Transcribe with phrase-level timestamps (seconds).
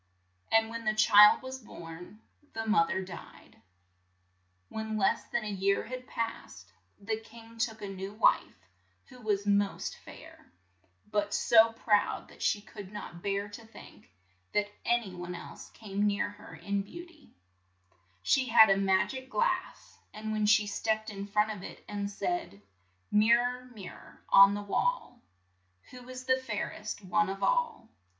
[0.51, 2.21] And when the child was born,
[2.53, 3.61] the moth er died.
[4.67, 8.67] When less than a year had passed, the king took a new wife,
[9.09, 10.51] who was most fair,
[11.11, 14.09] but so proud that she could not bear to think
[14.55, 17.27] that an y one else came near her in beau ty,
[18.23, 22.09] She had a mag ic glass, and when she stepped in front of it and
[22.09, 22.59] said:"
[23.11, 25.21] Mir ror, mir ror on the wall,
[25.91, 27.87] Who's the fair est one of all